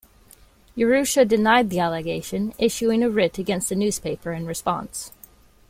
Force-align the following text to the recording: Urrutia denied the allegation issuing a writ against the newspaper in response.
Urrutia 0.75 1.27
denied 1.27 1.69
the 1.69 1.77
allegation 1.79 2.55
issuing 2.57 3.03
a 3.03 3.09
writ 3.11 3.37
against 3.37 3.69
the 3.69 3.75
newspaper 3.75 4.31
in 4.33 4.47
response. 4.47 5.11